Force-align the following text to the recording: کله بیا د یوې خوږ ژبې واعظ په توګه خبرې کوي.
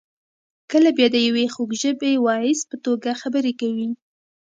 کله 0.71 0.89
بیا 0.97 1.07
د 1.13 1.17
یوې 1.27 1.45
خوږ 1.53 1.69
ژبې 1.81 2.11
واعظ 2.25 2.59
په 2.69 2.75
توګه 2.85 3.09
خبرې 3.21 3.53
کوي. 3.61 3.89